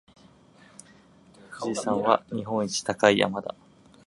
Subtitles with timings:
[1.61, 3.53] 富士山は日本一高い山だ。